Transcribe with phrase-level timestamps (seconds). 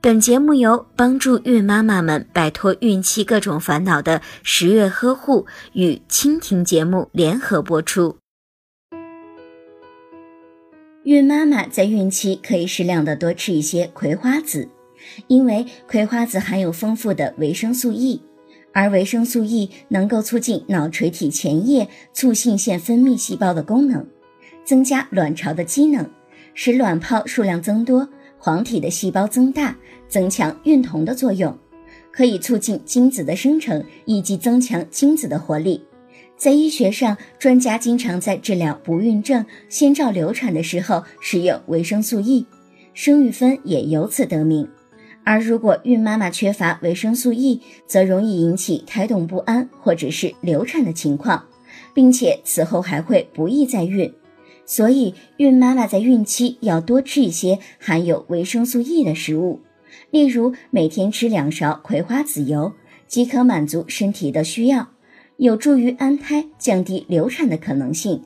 [0.00, 8.16] 本节目由帮助孕妈妈们摆脱孕期各种烦恼的十月呵护与蜻蜓节目联合播出。
[11.02, 14.68] 孕妈妈在孕期可以适量的多吃一些葵花籽，
[15.26, 18.22] 因为葵花籽含有丰富的维生素 E，
[18.72, 24.06] 而维生素 E 能够促进脑垂体前叶促性腺分泌细胞的功能，
[24.64, 26.08] 增加卵巢的机能，
[26.54, 28.08] 使卵泡数量增多。
[28.38, 29.76] 黄体的细胞增大，
[30.08, 31.56] 增强孕酮的作用，
[32.10, 35.82] 可以促进精子的生成以及增强精子的活力。
[36.36, 42.46] 在医学上，专家经常在治疗不孕症、先兆流产的时候使用维生素 E，
[42.94, 44.68] 生育酚也由此得名。
[45.24, 51.44] 而如果孕妈妈缺乏维生素 E，则容易引起胎动不安或者是流产的情况，
[51.92, 54.10] 并且此后还会不易再孕。
[54.70, 59.60] 所以，孕妈妈在孕期要多吃一些含有维生素 E 的食物，
[60.10, 62.74] 例如每天吃两勺葵花籽油，
[63.06, 64.90] 即可满足身体的需要，
[65.38, 68.22] 有助于安胎，降低流产的可能性。